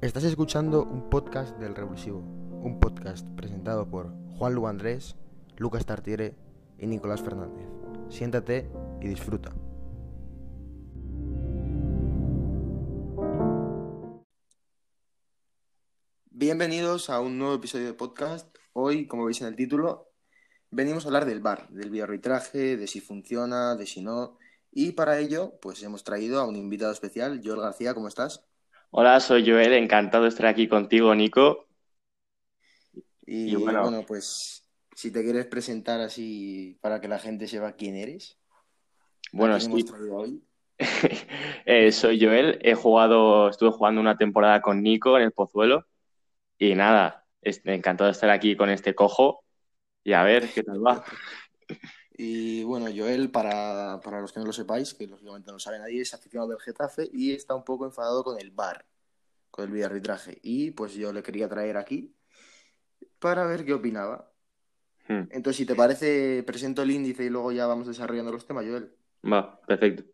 [0.00, 5.16] Estás escuchando un podcast del Revulsivo, un podcast presentado por Juan Lu Andrés,
[5.56, 6.36] Lucas Tartiere
[6.78, 7.66] y Nicolás Fernández.
[8.08, 8.70] Siéntate
[9.00, 9.52] y disfruta.
[16.30, 18.56] Bienvenidos a un nuevo episodio de podcast.
[18.74, 20.12] Hoy, como veis en el título,
[20.70, 24.38] venimos a hablar del bar, del bioarbitraje, de si funciona, de si no.
[24.70, 28.47] Y para ello, pues hemos traído a un invitado especial, Joel García, ¿cómo estás?
[28.90, 31.68] Hola, soy Joel, encantado de estar aquí contigo, Nico.
[33.26, 33.82] Y, Y bueno.
[33.82, 34.06] bueno...
[34.06, 38.38] pues si te quieres presentar así para que la gente sepa quién eres.
[39.32, 40.42] Bueno, ¿A quién hemos sí, traído hoy?
[41.66, 45.86] eh, soy Joel, he jugado, estuve jugando una temporada con Nico en el Pozuelo
[46.58, 49.44] y nada, encantado de estar aquí con este cojo
[50.04, 51.04] y a ver qué tal va.
[52.20, 56.02] Y bueno, Joel, para, para los que no lo sepáis, que lógicamente no sabe nadie,
[56.02, 58.86] es aficionado del Getafe y está un poco enfadado con el VAR,
[59.50, 60.38] con el videoarbitraje.
[60.42, 62.16] Y pues yo le quería traer aquí
[63.18, 64.32] para ver qué opinaba.
[65.08, 68.66] Hmm, Entonces, si te parece, presento el índice y luego ya vamos desarrollando los temas,
[68.66, 68.94] Joel.
[69.22, 70.04] Va, perfecto.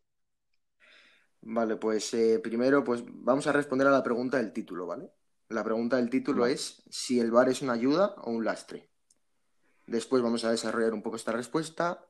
[1.42, 5.10] Vale, pues eh, primero pues vamos a responder a la pregunta del título, ¿vale?
[5.48, 8.90] La pregunta del título es si el VAR es una ayuda o un lastre.
[9.86, 12.06] Después vamos a desarrollar un poco esta respuesta.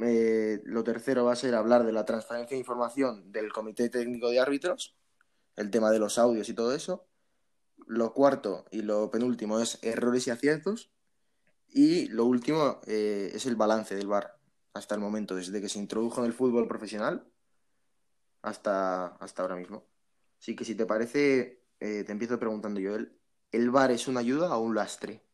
[0.00, 4.30] Eh, lo tercero va a ser hablar de la transferencia de información del Comité Técnico
[4.30, 4.96] de Árbitros,
[5.56, 7.06] el tema de los audios y todo eso.
[7.86, 10.90] Lo cuarto y lo penúltimo es errores y aciertos.
[11.68, 14.38] Y lo último eh, es el balance del VAR
[14.72, 17.26] hasta el momento, desde que se introdujo en el fútbol profesional
[18.42, 19.84] hasta, hasta ahora mismo.
[20.40, 23.18] Así que si te parece, eh, te empiezo preguntando yo, ¿el,
[23.52, 25.27] ¿el VAR es una ayuda o un lastre?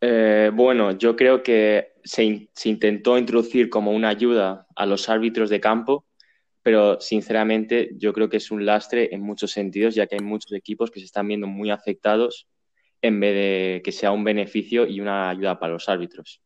[0.00, 5.08] Eh, bueno, yo creo que se, in- se intentó introducir como una ayuda a los
[5.08, 6.06] árbitros de campo,
[6.62, 10.52] pero sinceramente yo creo que es un lastre en muchos sentidos, ya que hay muchos
[10.52, 12.48] equipos que se están viendo muy afectados
[13.02, 16.42] en vez de que sea un beneficio y una ayuda para los árbitros.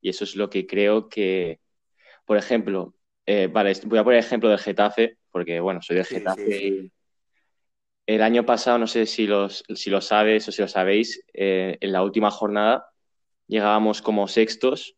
[0.00, 1.60] Y eso es lo que creo que,
[2.26, 2.94] por ejemplo,
[3.26, 6.50] eh, vale, voy a poner el ejemplo del Getafe, porque bueno, soy del Sí, Getafe
[6.52, 6.84] sí, sí.
[6.86, 6.92] y
[8.06, 11.78] el año pasado, no sé si, los, si lo sabes o si lo sabéis, eh,
[11.80, 12.86] en la última jornada
[13.46, 14.96] llegábamos como sextos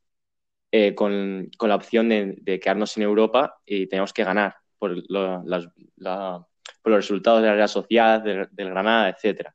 [0.72, 4.96] eh, con, con la opción de, de quedarnos en Europa y teníamos que ganar por,
[5.10, 6.44] lo- las- la-
[6.82, 9.54] por los resultados de la Real Sociedad, del, del Granada, etcétera.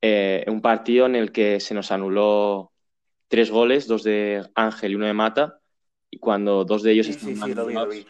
[0.00, 2.72] Eh, un partido en el que se nos anuló
[3.28, 5.58] tres goles, dos de Ángel y uno de Mata,
[6.10, 8.06] y cuando dos de ellos Sí, están sí, sí,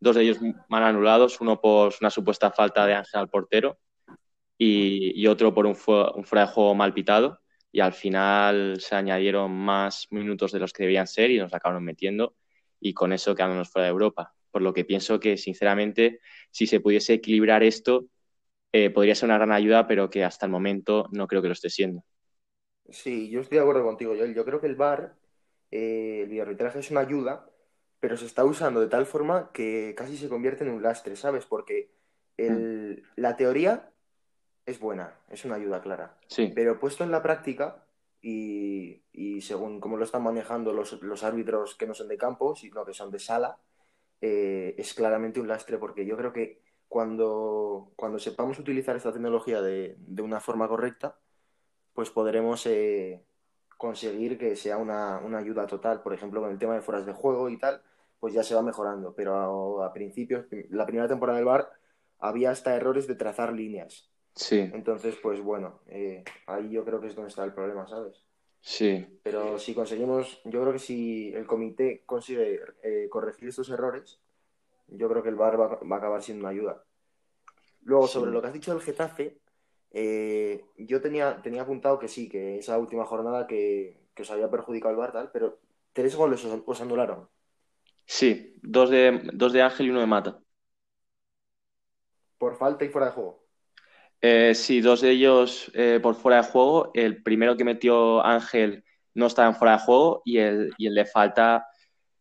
[0.00, 0.38] dos de ellos
[0.68, 3.78] mal anulados, uno por una supuesta falta de Ángel al portero
[4.56, 5.72] y, y otro por un,
[6.14, 7.40] un fuera de juego mal pitado.
[7.72, 11.84] Y al final se añadieron más minutos de los que debían ser y nos acabaron
[11.84, 12.36] metiendo
[12.80, 14.34] y con eso quedándonos fuera de Europa.
[14.50, 16.20] Por lo que pienso que, sinceramente,
[16.50, 18.06] si se pudiese equilibrar esto,
[18.72, 21.54] eh, podría ser una gran ayuda, pero que hasta el momento no creo que lo
[21.54, 22.04] esté siendo.
[22.90, 24.34] Sí, yo estoy de acuerdo contigo, Joel.
[24.34, 25.14] Yo creo que el VAR,
[25.70, 27.50] eh, el videoarbitraje es una ayuda,
[28.00, 31.44] pero se está usando de tal forma que casi se convierte en un lastre, ¿sabes?
[31.44, 31.90] Porque
[32.38, 33.92] el- la teoría
[34.68, 36.18] es buena, es una ayuda clara.
[36.26, 37.84] Sí, Pero puesto en la práctica
[38.20, 42.54] y, y según cómo lo están manejando los, los árbitros que no son de campo,
[42.54, 43.58] sino que son de sala,
[44.20, 49.62] eh, es claramente un lastre porque yo creo que cuando, cuando sepamos utilizar esta tecnología
[49.62, 51.18] de, de una forma correcta,
[51.94, 53.24] pues podremos eh,
[53.78, 56.02] conseguir que sea una, una ayuda total.
[56.02, 57.82] Por ejemplo, con el tema de fueras de juego y tal,
[58.20, 59.14] pues ya se va mejorando.
[59.14, 61.70] Pero a, a principios, la primera temporada del VAR,
[62.18, 64.10] había hasta errores de trazar líneas.
[64.38, 68.24] Sí, Entonces, pues bueno, eh, ahí yo creo que es donde está el problema, ¿sabes?
[68.60, 74.20] sí, Pero si conseguimos, yo creo que si el comité consigue eh, corregir estos errores,
[74.88, 76.84] yo creo que el VAR va, va a acabar siendo una ayuda.
[77.82, 78.08] Luego, Sí.
[78.08, 79.40] sobre lo que has dicho del Getafe,
[79.92, 84.50] eh, yo tenía, tenía apuntado que sí, que esa última jornada que, que os había
[84.50, 85.58] perjudicado el VAR, tal, pero
[85.92, 87.28] tres goles os, os anularon.
[88.06, 88.54] sí.
[88.62, 90.40] Dos de, dos de Ángel y uno de Mata.
[92.36, 93.46] Por falta y fuera de juego.
[94.20, 96.90] Eh, sí, dos de ellos eh, por fuera de juego.
[96.94, 98.84] El primero que metió Ángel
[99.14, 101.66] no estaba en fuera de juego y el, y el de falta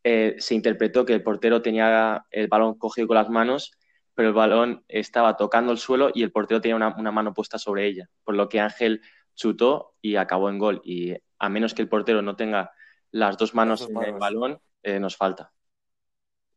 [0.03, 3.71] eh, se interpretó que el portero tenía el balón cogido con las manos,
[4.13, 7.57] pero el balón estaba tocando el suelo y el portero tenía una, una mano puesta
[7.57, 9.01] sobre ella, por lo que Ángel
[9.35, 10.81] chutó y acabó en gol.
[10.83, 12.71] Y a menos que el portero no tenga
[13.11, 15.51] las dos manos en el balón, eh, nos falta.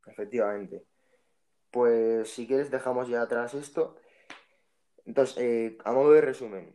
[0.07, 0.85] Efectivamente.
[1.71, 3.97] Pues si quieres dejamos ya atrás esto.
[5.11, 6.67] Entonces, eh, a modo de resumen,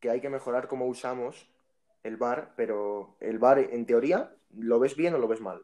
[0.00, 1.34] que hay que mejorar cómo usamos
[2.08, 4.20] el VAR, pero el VAR en teoría,
[4.54, 5.60] ¿lo ves bien o lo ves mal?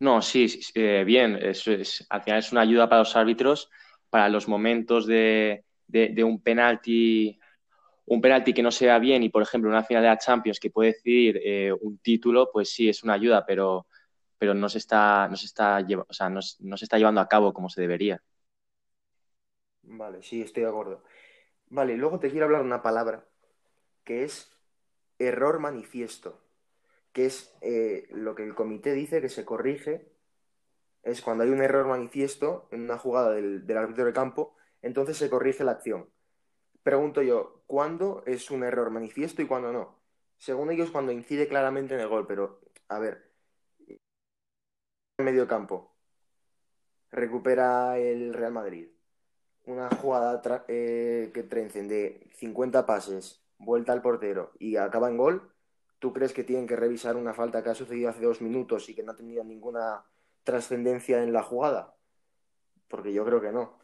[0.00, 1.36] No, sí, sí, eh, bien.
[1.40, 3.70] Es, es- al final es una ayuda para los árbitros
[4.10, 7.38] para los momentos de, de, un penalti
[8.06, 10.60] un penalti que no se vea bien y, por ejemplo, una final de la Champions
[10.60, 13.86] que puede decidir eh, un título, pues sí, es una ayuda, pero,
[14.38, 15.78] pero no, se está, no, se está,
[16.08, 18.22] o sea, no, no, se está llevando a cabo como se debería.
[19.84, 21.02] Vale, sí, estoy de acuerdo.
[21.72, 23.26] Vale, luego te quiero hablar de una palabra
[24.04, 24.54] que es
[25.18, 26.38] error manifiesto,
[27.12, 30.12] que es eh, lo que el comité dice que se corrige,
[31.02, 35.16] es cuando hay un error manifiesto en una jugada del, del árbitro de campo, entonces
[35.16, 36.10] se corrige la acción.
[36.82, 39.98] Pregunto yo, ¿cuándo es un error manifiesto y cuándo no?
[40.36, 43.32] Según ellos, cuando incide claramente en el gol, pero a ver,
[45.16, 45.96] medio campo,
[47.10, 48.90] recupera el Real Madrid,
[49.66, 55.52] una jugada eh, que trencen de 50 pases, vuelta al portero y acaba en gol,
[55.98, 58.94] ¿tú crees que tienen que revisar una falta que ha sucedido hace dos minutos y
[58.94, 60.04] que no ha tenido ninguna
[60.44, 61.94] trascendencia en la jugada?
[62.88, 63.78] Porque yo creo que no.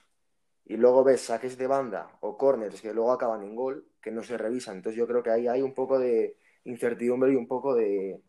[0.67, 4.23] Y luego ves saques de banda o corners que luego acaban en gol, que no
[4.23, 4.77] se revisan.
[4.79, 8.23] Entonces yo creo que ahí hay un poco de incertidumbre y un poco de,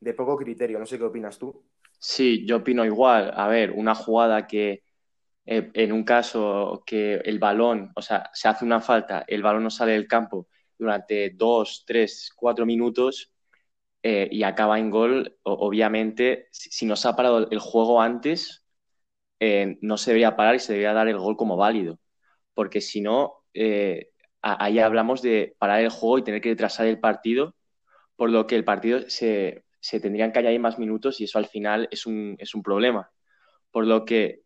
[0.00, 0.78] de poco criterio.
[0.78, 1.64] No sé qué opinas tú.
[1.98, 3.32] Sí, yo opino igual.
[3.34, 4.82] A ver, una jugada que
[5.46, 9.64] eh, en un caso que el balón, o sea, se hace una falta, el balón
[9.64, 10.48] no sale del campo
[10.78, 13.32] durante dos, tres, cuatro minutos
[14.02, 18.64] eh, y acaba en gol, obviamente, si, no se ha parado el juego antes,
[19.40, 21.98] eh, no se debería parar y se debería dar el gol como válido.
[22.54, 23.44] Porque si no,
[24.42, 27.56] ahí hablamos de parar el juego y tener que retrasar el partido,
[28.16, 31.46] por lo que el partido se, se tendrían que añadir más minutos y eso al
[31.46, 33.10] final es un, es un problema.
[33.70, 34.42] Por lo que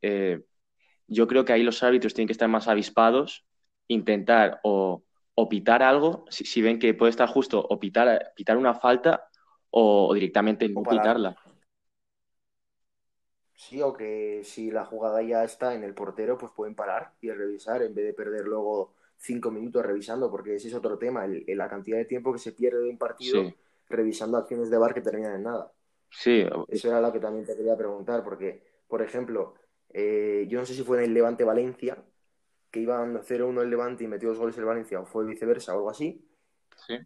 [1.09, 3.45] yo creo que ahí los árbitros tienen que estar más avispados,
[3.89, 5.03] intentar o,
[5.49, 9.29] pitar algo, si, ven que puede estar justo, o pitar, pitar una falta
[9.71, 11.37] o, directamente no pitarla.
[13.55, 17.31] Sí, o que si la jugada ya está en el portero, pues pueden parar y
[17.31, 21.69] revisar en vez de perder luego cinco minutos revisando, porque ese es otro tema, la
[21.69, 23.53] cantidad de tiempo que se pierde de un partido
[23.89, 25.73] revisando acciones de bar que terminan en nada.
[26.11, 26.47] Sí.
[26.69, 29.55] Eso era lo que también te quería preguntar, porque, por ejemplo,
[29.91, 31.99] eh, yo no sé si fue en el Levante Valencia,
[32.71, 35.77] que iban 0-1 el Levante y metió dos goles el Valencia, o fue viceversa o
[35.77, 36.25] algo así.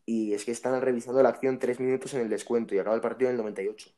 [0.05, 3.01] Y es que están revisando la acción tres minutos en el descuento y acaba el
[3.01, 3.91] partido en el 98.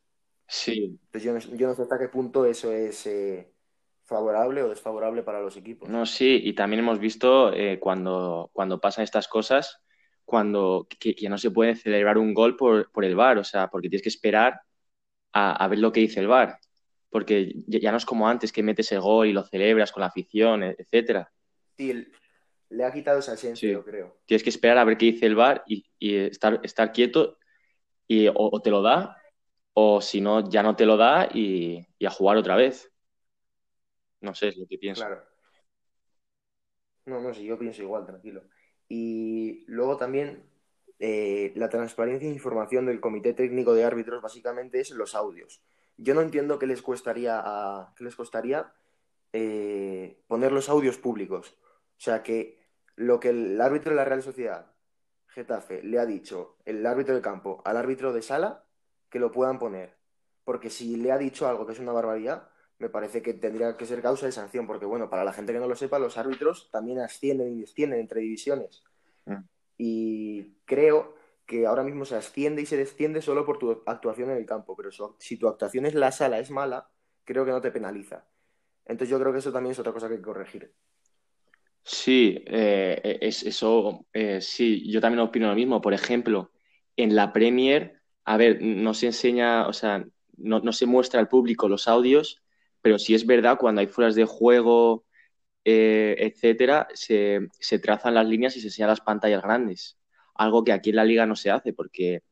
[0.47, 0.99] Sí.
[1.07, 3.53] Entonces yo no, yo no sé hasta qué punto eso es eh,
[4.05, 5.89] favorable o desfavorable para los equipos.
[5.89, 9.81] No, sí, y también hemos visto eh, cuando, cuando pasan estas cosas,
[10.25, 13.89] cuando que, no se puede celebrar un gol por, por el VAR, o sea, porque
[13.89, 14.61] tienes que esperar
[15.33, 16.59] a, a ver lo que dice el VAR
[17.15, 20.09] porque ya no es como antes que metes el gol y lo celebras con la
[20.09, 21.33] afición, e-, etcétera.
[21.77, 22.09] Sí,
[22.71, 24.19] le ha quitado esa esencia, yo creo.
[24.27, 27.39] Tienes que esperar a ver qué dice el VAR y, estar, estar quieto
[28.09, 29.17] y o, te lo da
[29.75, 32.91] o si no, ya no te lo da y, a jugar otra vez.
[34.21, 35.07] No sé, es lo que pienso.
[35.07, 35.23] Claro.
[37.07, 38.43] No, no, sí, yo pienso igual, tranquilo.
[38.89, 40.43] Y luego también
[40.99, 45.63] eh, la transparencia e información del Comité Técnico de Árbitros básicamente es los audios
[45.97, 48.73] yo no entiendo qué les costaría, a, les costaría
[49.33, 51.57] eh, poner los audios públicos.
[51.63, 52.59] O sea, que
[52.97, 54.73] lo que el árbitro de la Real Sociedad,
[55.29, 58.65] Getafe, le ha dicho el árbitro de campo al árbitro de sala,
[59.11, 59.97] que lo puedan poner.
[60.45, 62.49] Porque si le ha dicho algo que es una barbaridad,
[62.79, 64.67] me parece que tendría que ser causa de sanción.
[64.67, 68.01] Porque, bueno, para la gente que no lo sepa, los árbitros también ascienden y descienden
[68.01, 68.83] entre divisiones.
[69.25, 69.45] Mm.
[69.79, 71.15] Y creo
[71.47, 74.77] que ahora mismo se asciende y se desciende solo por tu actuación en el campo,
[74.77, 76.89] pero si tu actuación en la sala es mala,
[77.25, 78.27] creo que no te penaliza.
[78.87, 80.73] Entonces yo creo que eso también es otra cosa que hay que corregir.
[81.83, 85.81] Sí, eh, es, eso eh, sí, yo también opino lo mismo.
[85.81, 86.51] Por ejemplo,
[86.97, 90.05] en la Premier, a ver, no se enseña, o sea,
[90.37, 92.43] no, se muestra al público los audios,
[92.81, 95.05] pero sí es verdad cuando hay fueras de juego,
[95.65, 99.99] eh, etcétera, se, se trazan las líneas y se enseñan las pantallas grandes
[100.35, 102.23] algo que aquí en la liga no se hace, porque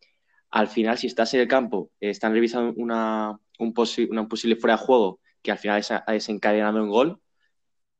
[0.50, 5.20] al final, si estás en el campo, están revisando una, un, posible fuera de juego
[5.42, 7.20] que al final ha desencadenado un gol,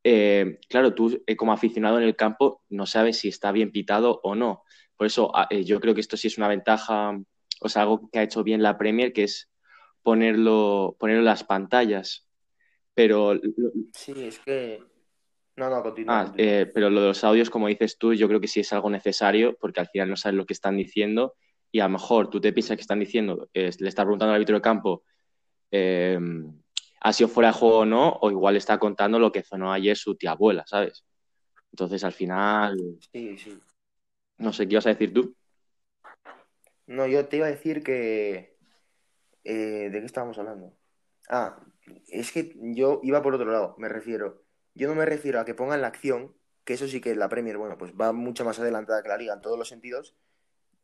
[0.04, 4.21] eh, claro, tú eh, como aficionado en el campo no sabes si está bien pitado
[4.23, 4.64] o no.
[4.97, 7.18] Por eso ah, eh, yo creo que esto sí es una ventaja,
[7.61, 9.50] o sea, algo que ha hecho bien la Premier, que es
[10.02, 12.28] ponerlo, ponerlo en las pantallas.
[12.94, 13.40] Pero...
[13.94, 14.82] Sí, es que
[15.62, 16.23] no, no, continúa.
[16.23, 18.73] Ah, eh, pero lo de los audios, como dices tú, yo creo que sí es
[18.73, 21.35] algo necesario porque al final no sabes lo que están diciendo
[21.71, 24.57] y a lo mejor tú te piensas que están diciendo, le estás preguntando al árbitro
[24.57, 25.04] de campo,
[25.71, 26.19] eh,
[27.00, 28.11] ¿ha sido fuera de juego o no?
[28.21, 31.04] O igual está contando lo que sonó ayer su tía abuela, ¿sabes?
[31.71, 32.76] Entonces al final.
[33.12, 33.59] Sí, sí.
[34.38, 35.35] No sé, ¿qué ibas a decir tú?
[36.87, 38.57] No, yo te iba a decir que.
[39.45, 40.76] Eh, ¿De qué estábamos hablando?
[41.31, 41.59] Ah,
[42.09, 44.41] es que yo iba por otro lado, me refiero
[44.75, 47.57] yo no me refiero a que pongan la acción, que eso sí que la Premier,
[47.59, 50.14] bueno, pues va mucho más adelantada que la Liga en todos los sentidos,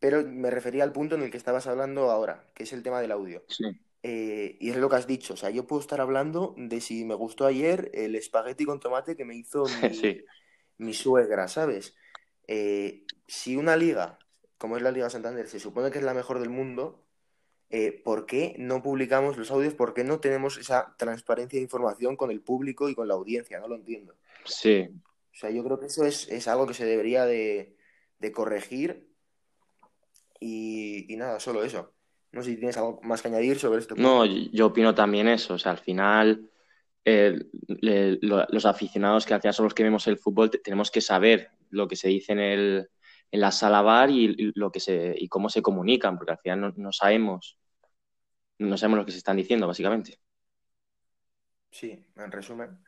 [0.00, 3.00] pero me refería al punto en el que estabas hablando ahora, que es el tema
[3.00, 3.42] del audio.
[3.48, 3.64] Sí.
[4.04, 7.04] Eh, y es lo que has dicho, o sea, yo puedo estar hablando de si
[7.04, 10.24] me gustó ayer el espagueti con tomate que me hizo mi, Sí.
[10.78, 11.96] mi suegra, ¿sabes?
[12.46, 14.18] Eh, si una liga,
[14.56, 17.04] como es la Liga Santander, se supone que es la mejor del mundo,
[17.70, 19.74] eh, ¿por qué no publicamos los audios?
[19.74, 23.60] ¿Por qué no tenemos esa transparencia de información con el público y con la audiencia?
[23.60, 24.14] No lo entiendo.
[24.44, 24.88] Sí,
[25.32, 27.76] O sea, yo creo que eso es, es algo que se debería de,
[28.18, 29.06] de corregir
[30.40, 31.92] y, y nada, solo eso.
[32.32, 33.94] No sé si tienes algo más que añadir sobre punto.
[33.96, 35.54] No, yo opino también eso.
[35.54, 36.48] O sea, al final,
[37.04, 40.58] eh, le- lo- los aficionados que al final son los que vemos el fútbol, te-
[40.58, 42.90] tenemos que saber lo que se dice en el,
[43.30, 46.38] en la sala VAR y, y lo que se, y cómo se comunican, porque al
[46.38, 47.58] final no, no sabemos,
[48.58, 50.18] no sabemos lo que se están diciendo, básicamente.
[51.70, 52.84] Sí, en resumen.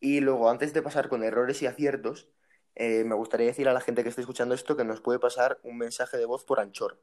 [0.00, 2.28] Y luego, antes de pasar con errores y aciertos,
[2.74, 5.58] eh, me gustaría decir a la gente que esté escuchando esto que nos puede pasar
[5.62, 7.02] un mensaje de voz por Anchor,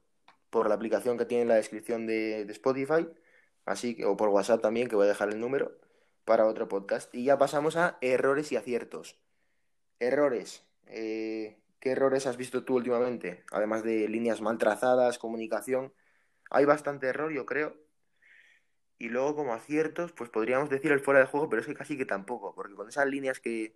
[0.50, 3.08] por la aplicación que tiene en la descripción de, de Spotify,
[3.66, 5.80] así que, o por WhatsApp también, que voy a dejar el número
[6.26, 7.14] para otro podcast.
[7.16, 9.18] Y ya pasamos a errores y aciertos.
[10.00, 10.66] Errores.
[10.88, 13.46] Eh, ¿qué errores has visto tú últimamente?
[13.52, 15.94] Además de líneas mal trazadas, comunicación.
[16.52, 17.76] Hay bastante error, yo creo.
[18.98, 21.98] Y luego, como aciertos, pues podríamos decir el fuera de juego, pero es que casi
[21.98, 23.76] que tampoco, porque con esas líneas que,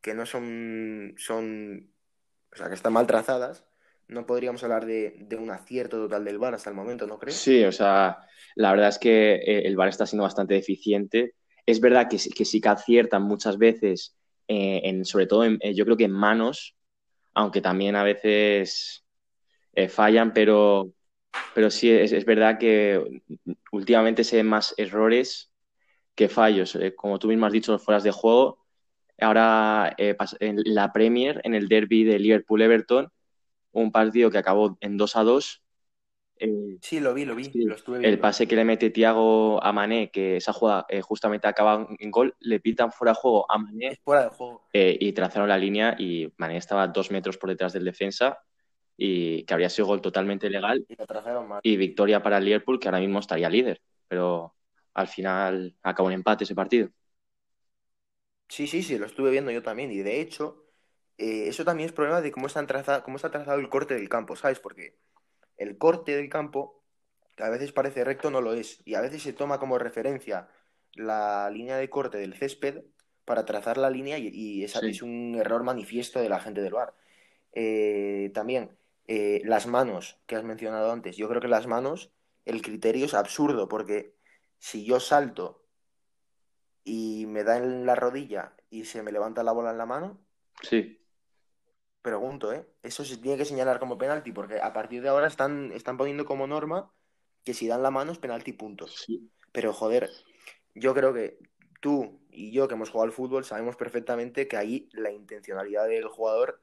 [0.00, 1.90] que no son, son,
[2.52, 3.64] o sea, que están mal trazadas,
[4.08, 7.36] no podríamos hablar de, de un acierto total del VAR hasta el momento, ¿no crees?
[7.36, 8.18] Sí, o sea,
[8.56, 11.34] la verdad es que eh, el VAR está siendo bastante deficiente.
[11.66, 14.16] Es verdad que, que sí que aciertan muchas veces,
[14.48, 16.76] eh, sobre todo en- eh, yo creo que en manos,
[17.40, 19.04] aunque también a veces
[19.72, 20.92] eh, fallan, pero,
[21.54, 23.22] pero sí es, es verdad que
[23.72, 25.50] últimamente se ven más errores
[26.14, 26.74] que fallos.
[26.76, 28.58] Eh, como tú mismo has dicho, los fueras de juego.
[29.18, 33.10] Ahora eh, en la Premier, en el derby de Liverpool-Everton,
[33.72, 35.62] un partido que acabó en 2 a 2.
[36.40, 39.62] Eh, Sí, lo vi, lo vi, Sí, lo estuve el pase que le mete Thiago
[39.62, 43.50] a Mané, que esa jugada eh, justamente acaba en gol, le pitan fuera de juego
[43.50, 44.62] a Es Mané fuera de juego.
[44.72, 48.38] eh, y trazaron la línea y Mané estaba dos metros por detrás del defensa
[48.96, 51.60] y que habría sido gol totalmente legal Y lo mal.
[51.62, 54.54] y victoria para el Liverpool que ahora mismo estaría líder, pero
[54.94, 56.90] al final acabó en empate ese partido.
[58.48, 59.90] Sí, sí, sí, lo estuve viendo yo también.
[59.92, 60.64] Y de hecho,
[61.16, 64.36] eso también es problema de cómo están traza- cómo está trazado el corte del campo,
[64.36, 64.58] ¿sabes?
[64.60, 64.98] Porque
[65.60, 66.82] el corte del campo,
[67.36, 68.82] que a veces parece recto, no lo es.
[68.86, 70.48] Y a veces se toma como referencia
[70.94, 72.84] la línea de corte del césped
[73.24, 74.88] para trazar la línea y, y esa Sí.
[74.90, 76.94] es un error manifiesto de la gente del VAR.
[77.52, 78.76] Eh, también,
[79.08, 81.16] eh, las manos que has mencionado antes.
[81.16, 82.12] Yo creo que las manos,
[82.44, 84.16] el criterio es absurdo, porque
[84.58, 85.66] si yo salto
[86.84, 90.20] y me da en la rodilla y se me levanta la bola en la mano,
[90.62, 90.99] Sí,
[92.02, 92.66] pregunto, ¿eh?
[92.82, 96.24] Eso se tiene que señalar como penalti, porque a partir de ahora están, están poniendo
[96.24, 96.92] como norma
[97.44, 99.04] que si dan la mano es penalti puntos.
[99.06, 100.10] sí, Pero joder,
[100.74, 101.38] yo creo que
[101.80, 106.06] tú y yo que hemos jugado al fútbol sabemos perfectamente que ahí la intencionalidad del
[106.08, 106.62] jugador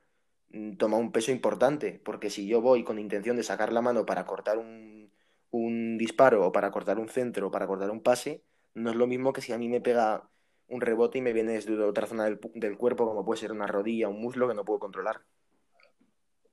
[0.50, 4.06] mm, toma un peso importante, porque si yo voy con intención de sacar la mano
[4.06, 5.12] para cortar un,
[5.52, 9.08] un disparo o para cortar un centro o para cortar un pase, no es lo
[9.08, 10.30] mismo que si a mí me pega
[10.70, 13.68] un rebote y me viene desde otra zona del, del cuerpo, como puede ser una
[13.68, 15.22] rodilla, un muslo que no puedo controlar.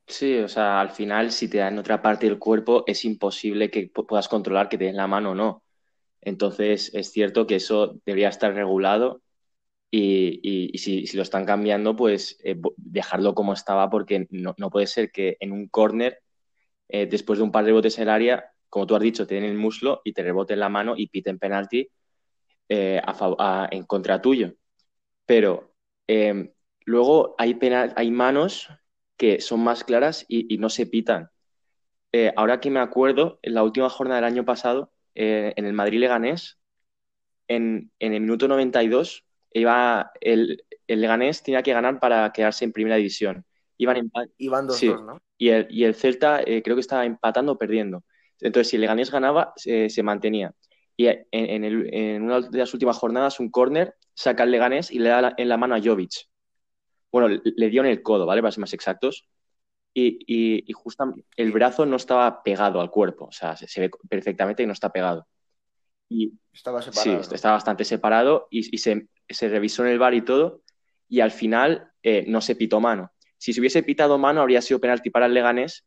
[0.06, 3.92] sí, o sea, al final si te dan otra parte del cuerpo es imposible que
[3.92, 5.64] pu- puedas controlar que te den la mano o no.
[6.22, 9.22] Entonces es cierto que eso debería estar regulado
[9.90, 10.40] y,
[10.74, 14.86] y- si, si lo están cambiando, pues eh, dejarlo como estaba porque no, no puede
[14.88, 16.20] ser que en un córner,
[16.88, 19.34] eh, después de un par de rebotes en el área, como tú has dicho, te
[19.36, 21.90] den el muslo y te reboten la mano y piten penalti
[22.68, 24.54] eh, a en contra tuyo.
[25.26, 25.74] Pero
[26.08, 26.52] eh,
[26.84, 28.68] luego hay, penal, hay manos
[29.16, 31.30] que son más claras y, y no se pitan.
[32.12, 35.72] Eh, ahora que me acuerdo, en la última jornada del año pasado, eh, en el
[35.72, 36.58] Madrid-Leganés,
[37.48, 42.72] en, en el minuto 92, iba el, el Leganés tenía que ganar para quedarse en
[42.72, 43.44] primera división.
[43.78, 44.86] Iban empa- Iban 2-2, Sí.
[44.88, 45.20] ¿no?
[45.36, 48.04] y el, y el Celta creo que estaba empatando o perdiendo.
[48.40, 50.52] Entonces, si el Leganés ganaba, se mantenía.
[50.96, 54.90] Y en, en el- en una de las últimas jornadas, un córner, saca el Leganés
[54.92, 56.12] y le da la- en la mano a Jovic.
[57.12, 58.42] Bueno, le, le dio en el codo, ¿vale?
[58.42, 59.28] Para ser más exactos.
[59.94, 63.26] Y, y, y justamente el brazo no estaba pegado al cuerpo.
[63.26, 65.26] O sea, se, se ve perfectamente que no está pegado.
[66.08, 67.22] Y, Estaba Sí, separado.
[67.28, 67.34] ¿no?
[67.34, 70.62] está bastante separado y, y se, se revisó en el bar y todo,
[71.08, 73.10] y al final eh, no se pitó mano.
[73.38, 75.84] Si se hubiese pitado mano, habría sido penalti para el Leganés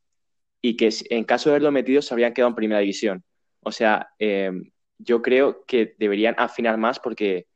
[0.61, 3.23] y que en caso de haberlo metido se habrían quedado en primera división.
[3.61, 4.51] O sea, eh,
[4.97, 7.47] yo creo que deberían afinar más porque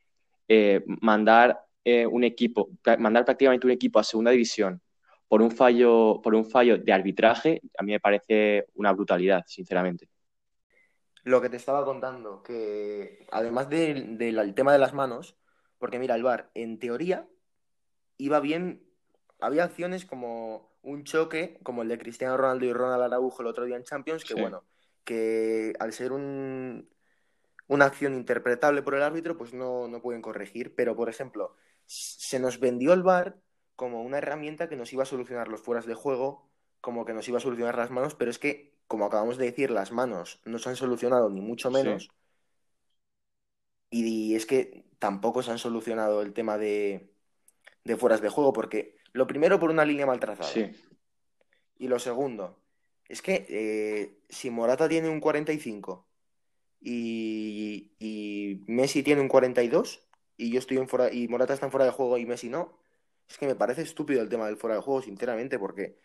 [0.48, 2.69] eh, mandar eh, un equipo,
[3.00, 4.81] mandar prácticamente un equipo a segunda división
[5.31, 10.10] por un fallo, por un fallo de arbitraje, a mí me parece una brutalidad, sinceramente.
[11.24, 15.38] Lo que te estaba contando, que además del tema de las manos,
[15.77, 17.29] porque mira, el VAR, en teoría,
[18.17, 18.83] iba bien,
[19.39, 23.63] había acciones como un choque, como el de Cristiano Ronaldo y Ronald Araujo el otro
[23.63, 24.65] día en Champions, que bueno,
[25.05, 26.89] que al ser un,
[27.71, 30.75] una acción interpretable por el árbitro, pues no, no pueden corregir.
[30.75, 33.39] Pero, por ejemplo, se nos vendió el VAR
[33.77, 36.49] como una herramienta que nos iba a solucionar los fueras de juego,
[36.81, 39.71] como que nos iba a solucionar las manos, pero es que, como acabamos de decir,
[39.71, 42.09] las manos no se han solucionado ni mucho menos.
[43.89, 47.13] Y es que tampoco se han solucionado el tema de,
[47.85, 50.49] de fueras de juego, porque lo primero por una línea mal trazada.
[50.49, 50.71] Sí.
[51.77, 52.59] Y lo segundo,
[53.07, 56.11] es que eh, si Morata tiene un 45
[56.81, 60.03] y, Messi tiene un 42
[60.38, 62.77] y yo estoy en fuera y Morata está en fuera de juego y Messi no,
[63.29, 65.97] es que me parece estúpido el tema del fuera de juego, sinceramente, porque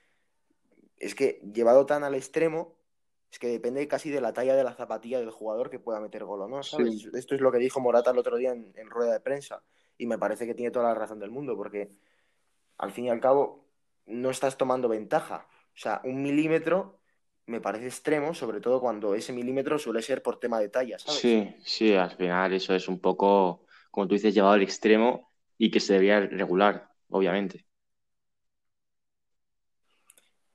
[0.98, 2.76] es que llevado tan al extremo,
[3.30, 6.24] es que depende casi de la talla de la zapatilla del jugador que pueda meter
[6.24, 7.08] gol o no, ¿sabes?
[7.12, 9.62] Esto es lo que dijo Morata el otro día en, rueda de prensa
[9.98, 11.90] y me parece que tiene toda la razón del mundo, porque
[12.78, 13.64] al fin y al cabo
[14.06, 15.48] no estás tomando ventaja.
[15.74, 16.95] O sea, un milímetro
[17.46, 21.20] me parece extremo, sobre todo cuando ese milímetro suele ser por tema de talla, ¿sabes?
[21.20, 25.70] Sí, sí, al final eso es un poco, como tú dices, llevado al extremo y
[25.70, 27.64] que se debería regular, obviamente.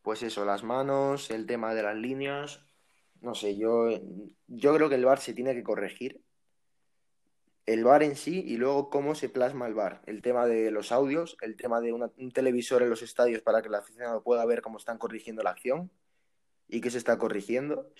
[0.01, 2.61] Pues eso, las manos, el tema de las líneas,
[3.21, 3.89] no sé, yo,
[4.47, 6.21] yo creo que el VAR se tiene que corregir.
[7.67, 10.01] El VAR en sí y luego cómo se plasma el VAR.
[10.07, 13.69] El tema de los audios, el tema de un televisor en los estadios para que
[13.69, 15.91] el aficionado pueda ver cómo están corrigiendo la acción
[16.71, 17.91] y que se está corrigiendo.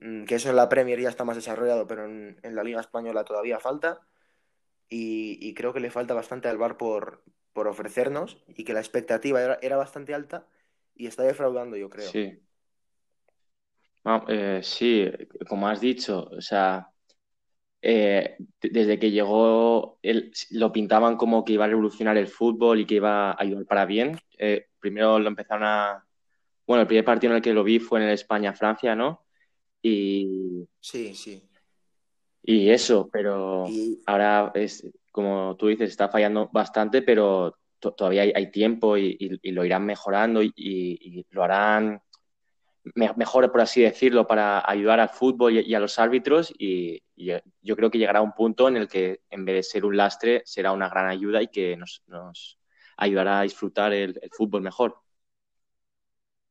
[0.00, 3.24] Mm, que eso en la Premier ya está más desarrollado, pero en, la Liga Española
[3.24, 4.00] todavía falta.
[4.88, 9.58] Y, creo que le falta bastante al VAR por, por ofrecernos y que la expectativa
[9.60, 10.46] era, bastante alta
[10.94, 12.08] y está defraudando, yo creo.
[12.08, 12.40] Sí.
[14.28, 15.10] Eh, sí,
[15.46, 16.88] como has dicho, o sea,
[17.82, 19.98] eh, desde que llegó,
[20.52, 23.84] lo pintaban como que iba a revolucionar el fútbol y que iba a ayudar para
[23.84, 24.18] bien.
[24.38, 26.07] Eh, primero lo empezaron a,
[26.68, 29.24] bueno, el primer partido en el que lo vi fue en el España-Francia, ¿no?
[29.80, 30.68] Y.
[30.78, 31.42] Sí, sí.
[32.42, 33.64] Y eso, pero
[34.06, 39.86] ahora es, como tú dices, está fallando bastante, pero todavía hay, tiempo y, lo irán
[39.86, 42.02] mejorando y, lo harán
[42.94, 46.52] mejor, por así decirlo, para ayudar al fútbol y, a los árbitros.
[46.58, 49.96] Y, yo creo que llegará un punto en el que, en vez de ser un
[49.96, 52.02] lastre, será una gran ayuda y que nos,
[52.98, 55.07] ayudará a disfrutar el fútbol mejor.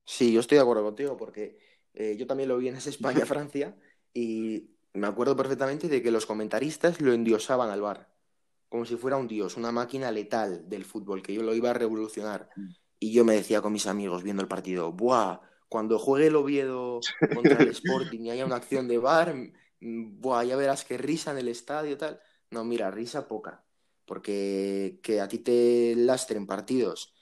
[0.08, 1.60] Sí, yo estoy de acuerdo contigo porque
[1.94, 3.76] eh, yo también lo vi en ese España-Francia
[4.14, 8.10] y me acuerdo perfectamente de que los comentaristas lo endiosaban al bar,
[8.70, 11.74] como si fuera un dios, una máquina letal del fútbol, que yo lo iba a
[11.74, 12.50] revolucionar.
[12.56, 12.70] Mm.
[13.00, 15.42] Y yo me decía con mis amigos viendo el partido, ¡buah!
[15.68, 17.02] Cuando juegue el Oviedo
[17.36, 19.36] contra el Sporting y haya una acción de bar,
[19.82, 20.46] mm, ¡buah!
[20.46, 22.20] Ya verás que risa en el estadio y tal.
[22.50, 23.66] No, mira, risa poca.
[24.06, 27.14] Porque que a ti te lastren partidos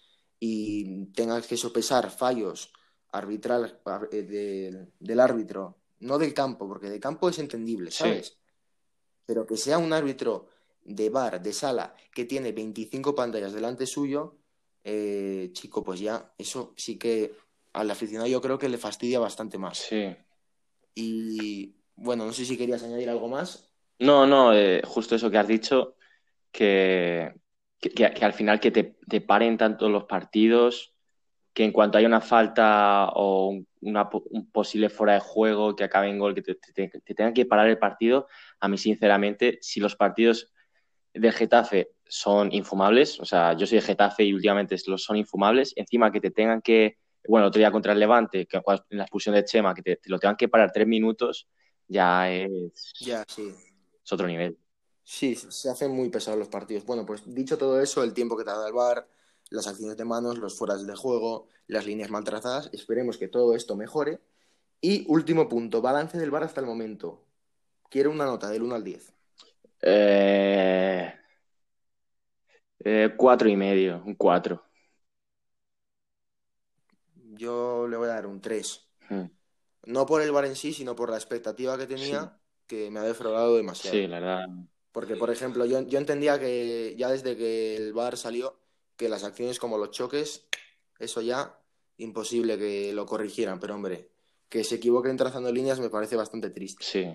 [0.48, 2.72] y tengas que sopesar fallos
[3.12, 3.80] arbitral
[4.12, 8.38] eh, del árbitro, no del campo, porque de campo es entendible, ¿sabes?
[9.26, 10.50] Pero que sea un árbitro
[10.84, 14.38] de bar, de sala, que tiene 25 pantallas delante suyo,
[14.84, 17.34] eh, chico, pues ya, eso sí que
[17.74, 19.80] al aficionado yo creo que le fastidia bastante más.
[19.80, 20.16] Sí.
[20.94, 23.72] Y bueno, no sé si querías añadir algo más.
[23.98, 25.96] No, no, eh, justo eso que has dicho,
[26.52, 27.34] que,
[27.90, 30.94] que, al final que te, paren tanto los partidos,
[31.54, 36.10] que en cuanto haya una falta o una, un posible fuera de juego que acabe
[36.10, 38.28] en gol, que te, tengan que parar el partido,
[38.60, 40.52] a mí sinceramente, si los partidos
[41.14, 45.74] del Getafe son infumables, o sea, yo soy de Getafe y últimamente los son infumables,
[45.76, 49.36] encima que te tengan que, bueno, otro día contra el Levante, que en la expulsión
[49.36, 51.48] de Chema, que te, lo tengan que parar tres minutos,
[51.88, 53.54] ya es, ya, sí.
[54.04, 54.58] es otro nivel.
[55.08, 56.84] Sí, se hacen muy pesados los partidos.
[56.84, 59.08] Bueno, pues dicho todo eso, el tiempo que tarda el VAR,
[59.52, 63.56] las acciones de manos, los fueras de juego, las líneas mal trazadas, esperemos que todo
[63.56, 64.20] esto mejore.
[64.82, 67.24] Y último punto, balance del VAR hasta el momento.
[67.88, 69.14] Quiero una nota del 1 al 10.
[69.84, 71.14] Eh,
[72.80, 74.64] eh, cuatro y medio, un cuatro.
[77.14, 78.88] Yo le voy a dar un 3.
[79.08, 79.26] Hmm.
[79.86, 83.04] No por el VAR en sí, sino por la expectativa que tenía, que me ha
[83.04, 83.96] defraudado demasiado.
[83.96, 84.48] Sí, la verdad.
[84.96, 88.58] Porque, por ejemplo, yo, entendía que ya desde que el VAR salió,
[88.96, 90.48] que las acciones como los choques,
[91.00, 91.60] eso ya
[91.98, 94.10] imposible que lo corrigieran, pero hombre,
[94.48, 96.86] que se equivoquen trazando líneas me parece bastante triste.
[96.86, 97.14] Sí.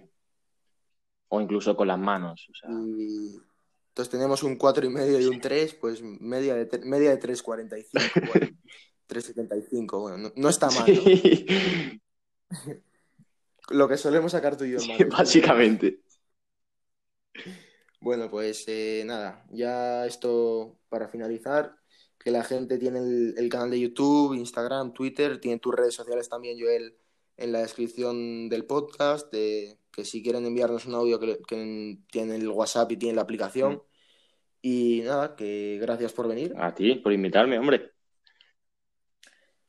[1.29, 2.51] O incluso con las manos.
[2.65, 8.29] Entonces tenemos un 4,5 y un 3, pues media de, media de 3,45.
[8.31, 8.59] Bueno,
[9.09, 10.01] 3,75.
[10.03, 10.87] Bueno, no, no, está mal.
[10.87, 11.01] ¿no?
[11.03, 11.47] Sí.
[13.71, 16.03] Lo que solemos sacar tú y yo, Sí, básicamente.
[18.01, 21.77] Bueno, pues eh, nada, ya esto para finalizar,
[22.19, 26.29] que la gente tiene el, el canal de YouTube, Instagram, Twitter, tiene tus redes sociales
[26.29, 26.97] también, Joel,
[27.37, 32.41] en la descripción del podcast, de, que si quieren enviarnos un audio que, que tienen
[32.41, 33.75] el WhatsApp y tienen la aplicación.
[33.75, 33.81] Mm.
[34.63, 36.55] Y nada, que gracias por venir.
[36.59, 37.93] A ti, por invitarme, hombre.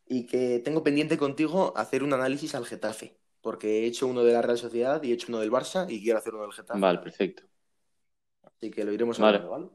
[0.06, 4.34] Y que tengo pendiente contigo hacer un análisis al Getafe, porque he hecho uno de
[4.34, 6.80] la Real Sociedad y he hecho uno del Barça y quiero hacer uno del Getafe.
[6.80, 7.44] Vale, perfecto.
[8.62, 9.38] Así que lo iremos Vale.
[9.38, 9.69] hablando, ¿vale?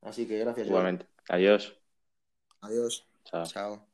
[0.00, 0.68] Así que gracias, Joel.
[0.68, 1.06] Igualmente.
[1.28, 1.76] Adiós.
[2.62, 3.06] Adiós.
[3.24, 3.44] Chao.
[3.44, 3.86] Chao.